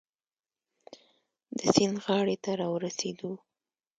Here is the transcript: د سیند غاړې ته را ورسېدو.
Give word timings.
د 1.57 1.59
سیند 1.73 1.97
غاړې 2.05 2.35
ته 2.43 2.51
را 2.59 2.67
ورسېدو. 2.73 3.31